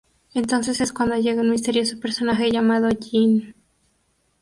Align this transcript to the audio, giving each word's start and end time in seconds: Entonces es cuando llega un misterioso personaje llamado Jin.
Entonces 0.33 0.81
es 0.81 0.93
cuando 0.93 1.15
llega 1.15 1.41
un 1.43 1.51
misterioso 1.51 1.99
personaje 1.99 2.49
llamado 2.49 2.89
Jin. 2.99 3.53